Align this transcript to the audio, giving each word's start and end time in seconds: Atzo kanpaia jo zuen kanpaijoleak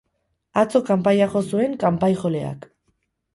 Atzo 0.61 0.79
kanpaia 0.87 1.27
jo 1.35 1.43
zuen 1.51 1.77
kanpaijoleak 1.85 2.67